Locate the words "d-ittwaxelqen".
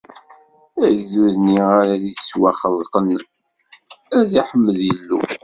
2.01-3.07